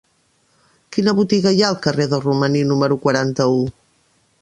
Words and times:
Quina 0.95 1.13
botiga 1.19 1.53
hi 1.57 1.63
ha 1.65 1.69
al 1.73 1.79
carrer 1.85 2.09
de 2.15 2.21
Romaní 2.25 2.67
número 2.73 3.01
quaranta-u? 3.07 3.65